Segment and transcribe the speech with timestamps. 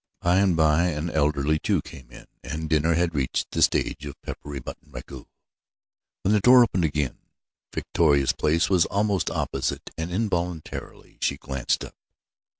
[0.19, 4.19] By and by an elderly Jew came in, and dinner had reached the stage of
[4.23, 5.27] peppery mutton ragout,
[6.23, 7.19] when the door opened again.
[7.71, 11.93] Victoria's place was almost opposite, and involuntarily, she glanced up.